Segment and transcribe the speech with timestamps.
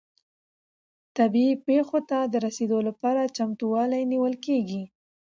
[1.17, 4.83] طبیعي پیښو ته د رسیدو لپاره چمتووالی نیول کیږي.